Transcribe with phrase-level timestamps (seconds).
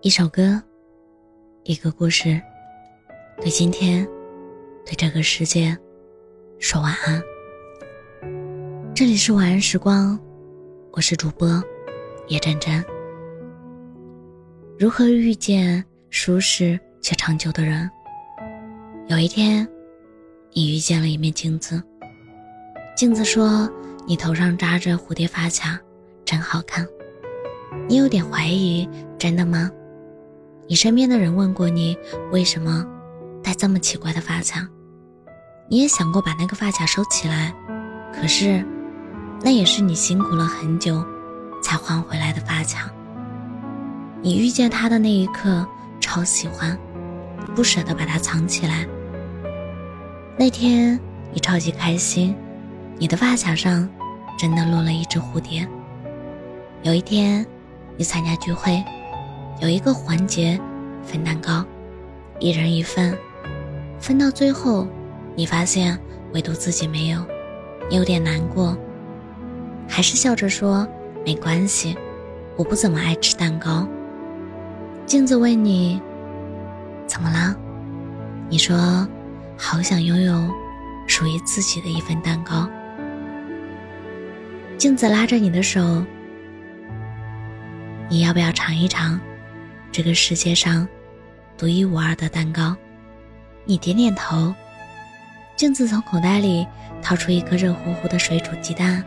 [0.00, 0.62] 一首歌，
[1.64, 2.40] 一个故事，
[3.38, 4.06] 对今天，
[4.86, 5.76] 对这个世界，
[6.60, 7.20] 说晚安。
[8.94, 10.16] 这里是晚安时光，
[10.92, 11.60] 我是主播
[12.28, 12.82] 叶真真。
[14.78, 17.90] 如何遇见舒适且长久的人？
[19.08, 19.66] 有一天，
[20.52, 21.82] 你遇见了一面镜子，
[22.96, 23.68] 镜子说
[24.06, 25.76] ：“你头上扎着蝴蝶发卡，
[26.24, 26.86] 真好看。”
[27.88, 28.88] 你有点怀疑，
[29.18, 29.68] 真的吗？
[30.70, 31.96] 你身边的人问过你
[32.30, 32.84] 为什么
[33.42, 34.68] 戴这么奇怪的发卡？
[35.66, 37.54] 你也想过把那个发卡收起来，
[38.12, 38.62] 可是
[39.40, 41.02] 那也是你辛苦了很久
[41.62, 42.90] 才换回来的发卡。
[44.20, 45.66] 你遇见他的那一刻
[46.00, 46.78] 超喜欢，
[47.54, 48.86] 不舍得把它藏起来。
[50.36, 51.00] 那天
[51.32, 52.36] 你超级开心，
[52.98, 53.88] 你的发卡上
[54.38, 55.66] 真的落了一只蝴蝶。
[56.82, 57.46] 有一天
[57.96, 58.84] 你参加聚会。
[59.60, 60.58] 有一个环节，
[61.02, 61.64] 分蛋糕，
[62.38, 63.16] 一人一份。
[63.98, 64.86] 分到最后，
[65.34, 65.98] 你发现
[66.32, 67.18] 唯独自己没有，
[67.90, 68.76] 你有点难过，
[69.88, 70.86] 还是笑着说
[71.26, 71.96] ：“没关系，
[72.56, 73.88] 我不怎么爱吃蛋糕。”
[75.04, 76.00] 镜子问你
[77.08, 77.56] ：“怎么了？”
[78.48, 79.08] 你说
[79.58, 80.48] ：“好想拥有
[81.08, 82.68] 属于自己的一份蛋糕。”
[84.78, 86.04] 镜子拉着你的手
[88.08, 89.18] ：“你要不要尝一尝？”
[89.98, 90.86] 这个世界上
[91.56, 92.76] 独一无二的蛋糕，
[93.64, 94.54] 你点点头。
[95.56, 96.64] 镜子从口袋里
[97.02, 99.02] 掏出一颗热乎乎的水煮鸡蛋，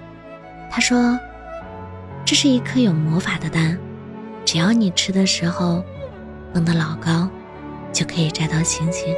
[0.69, 1.17] 他说
[2.27, 3.79] ：“这是一颗有魔法的蛋，
[4.43, 5.81] 只要你吃的时候
[6.53, 7.29] 蹦得老高，
[7.93, 9.15] 就可以摘到星星。”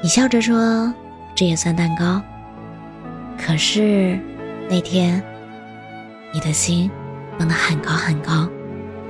[0.00, 0.90] 你笑着说
[1.36, 2.22] ：“这也算蛋糕。”
[3.38, 4.18] 可是
[4.66, 5.22] 那天，
[6.32, 6.90] 你的心。
[7.38, 8.48] 蹦得很高很高，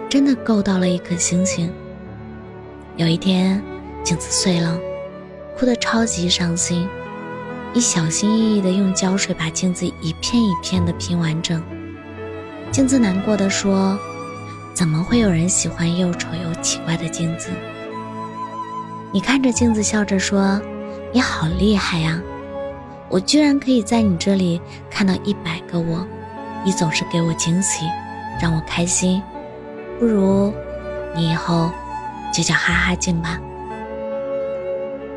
[0.09, 1.73] 真的够到了一颗星星。
[2.97, 3.63] 有一天，
[4.05, 4.79] 镜子碎了，
[5.57, 6.87] 哭得超级伤心。
[7.73, 11.63] 你小心翼翼地用胶水把镜子一片一片地拼完整。
[12.71, 13.99] 镜子难过的说
[14.75, 17.49] ：“怎么会有人喜欢又丑又奇怪的镜子？”
[19.13, 20.61] 你看着镜子笑着说
[21.13, 22.21] ：“你好厉害呀！
[23.09, 24.61] 我居然可以在你这里
[24.91, 26.07] 看到一百个我。
[26.65, 27.85] 你总是给我惊喜。”
[28.41, 29.23] 让我开心，
[29.99, 30.53] 不如
[31.15, 31.71] 你以后
[32.33, 33.41] 就叫哈哈镜吧。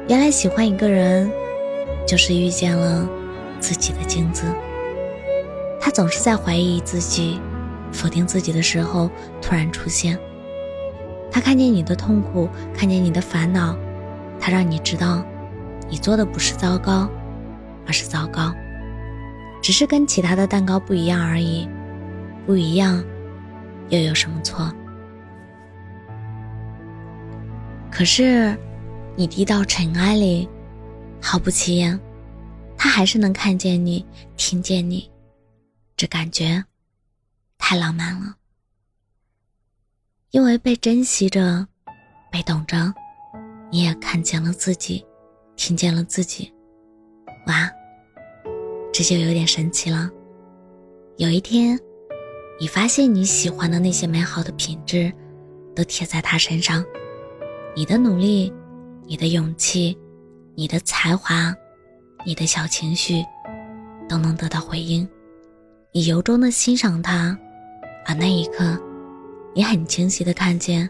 [0.07, 1.31] 原来喜欢一个人，
[2.07, 3.07] 就是遇见了
[3.59, 4.45] 自己的镜子。
[5.79, 7.39] 他总是在怀疑自己、
[7.91, 9.09] 否定自己的时候
[9.41, 10.17] 突然出现。
[11.31, 13.75] 他看见你的痛苦，看见你的烦恼，
[14.39, 15.23] 他让你知道，
[15.89, 17.07] 你做的不是糟糕，
[17.87, 18.53] 而是糟糕，
[19.61, 21.69] 只是跟其他的蛋糕不一样而已。
[22.45, 23.03] 不一样，
[23.89, 24.71] 又有什么错？
[27.91, 28.57] 可是，
[29.15, 30.49] 你低到尘埃里，
[31.21, 31.99] 毫不起眼，
[32.77, 34.05] 他还是能看见你，
[34.37, 35.09] 听见你，
[35.95, 36.63] 这感觉
[37.57, 38.35] 太浪漫了。
[40.31, 41.67] 因为被珍惜着，
[42.31, 42.91] 被懂着，
[43.69, 45.05] 你也看见了自己，
[45.55, 46.51] 听见了自己。
[47.47, 47.69] 哇，
[48.91, 50.09] 这就有点神奇了。
[51.17, 51.79] 有一天。
[52.61, 55.11] 你发现你喜欢的那些美好的品质，
[55.75, 56.85] 都贴在他身上，
[57.75, 58.53] 你的努力，
[59.07, 59.97] 你的勇气，
[60.53, 61.51] 你的才华，
[62.23, 63.25] 你的小情绪，
[64.07, 65.09] 都能得到回应。
[65.91, 67.35] 你由衷的欣赏他，
[68.05, 68.79] 而那一刻，
[69.55, 70.87] 你很清晰的看见，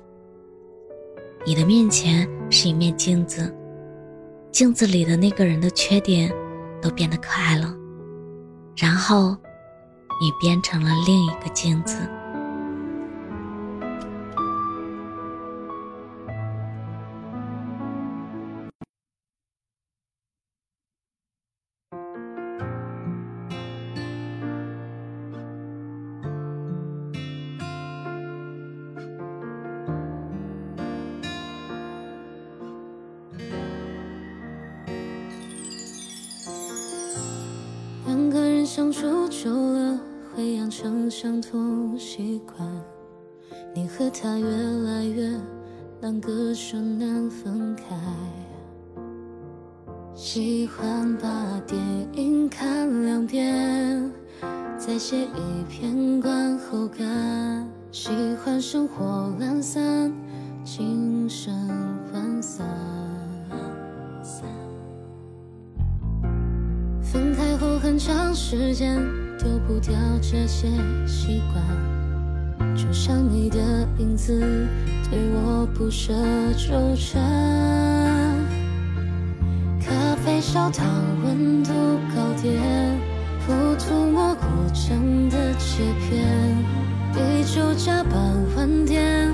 [1.46, 3.50] 你的面前是一面镜子，
[4.52, 6.30] 镜子里的那个人的缺点，
[6.82, 7.74] 都变得可爱了，
[8.76, 9.38] 然后。
[10.22, 11.98] 你变成了另一个镜子。
[38.06, 40.11] 两个人相处久了。
[40.34, 42.66] 会养成相同习惯，
[43.76, 45.30] 你和他越来越
[46.00, 47.84] 难割舍难分开。
[50.14, 51.78] 喜欢把电
[52.14, 54.10] 影看两遍，
[54.78, 57.68] 再写一篇观后感。
[57.92, 58.10] 喜
[58.42, 60.14] 欢生活懒散，
[60.64, 61.54] 精神
[62.14, 62.66] 涣散。
[67.02, 68.98] 分开后很长时间。
[69.44, 70.68] 丢不掉这些
[71.08, 73.58] 习惯，就像你的
[73.98, 74.40] 影子，
[75.10, 76.14] 对我不舍
[76.56, 77.20] 纠缠。
[79.80, 80.88] 咖啡少糖，
[81.26, 81.72] 温度
[82.16, 82.62] 高点，
[83.48, 83.52] 不
[83.84, 84.46] 涂抹过
[84.76, 84.96] 酱
[85.30, 86.56] 的切片，
[87.12, 88.14] 啤酒加半
[88.56, 89.34] 晚点，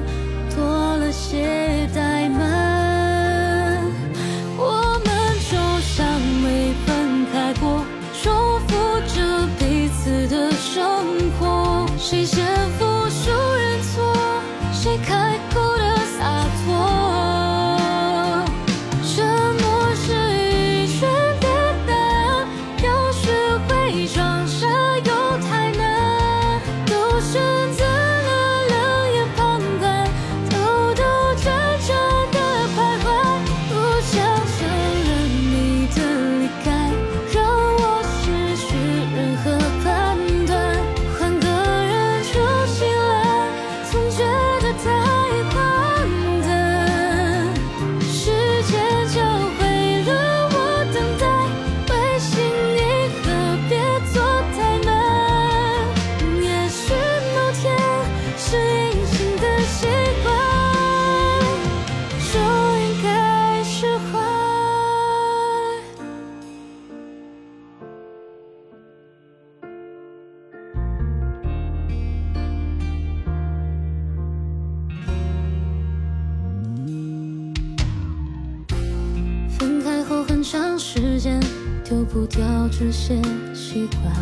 [82.10, 83.22] 不掉这些
[83.54, 84.14] 习惯，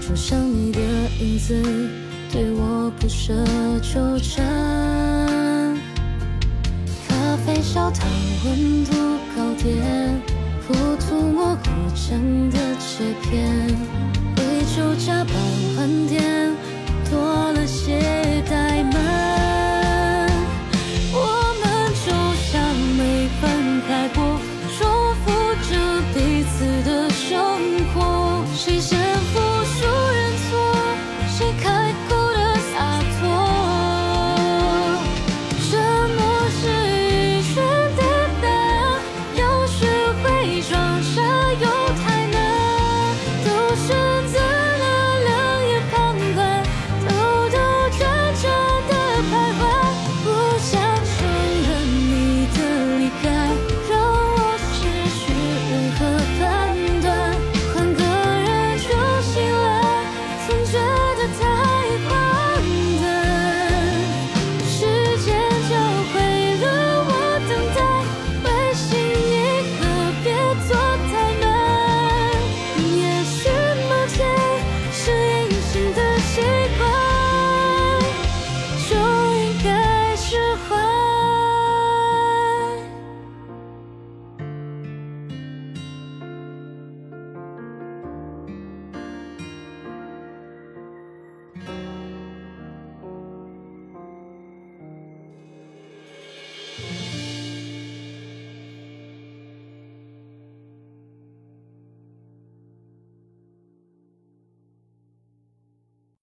[0.00, 0.80] 就像你的
[1.18, 1.54] 影子
[2.30, 3.34] 对我不舍
[3.80, 4.44] 纠缠。
[7.08, 8.06] 咖啡少糖，
[8.44, 8.92] 温度
[9.34, 10.20] 高点，
[10.66, 12.20] 不涂抹果酱
[12.50, 13.66] 的切片，
[14.36, 15.34] 为酒加半
[15.76, 16.22] 晚点，